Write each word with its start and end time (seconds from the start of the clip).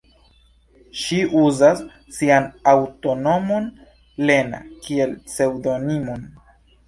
Ŝi 0.99 1.17
uzas 1.41 1.83
sian 2.15 2.47
antaŭnomon 2.71 3.67
"Lena" 4.31 4.63
kiel 4.87 5.13
pseŭdonimon. 5.29 6.27